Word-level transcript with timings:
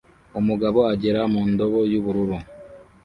Umugabo 0.39 0.79
agera 0.93 1.21
mu 1.33 1.41
ndobo 1.51 1.79
y'ubururu 1.91 2.37